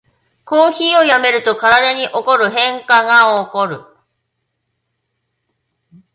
[0.45, 3.85] コーヒーをやめると体に起こる変化がおこる